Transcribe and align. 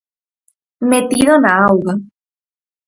Metido 0.89 1.33
na 1.43 1.51
auga. 1.67 1.93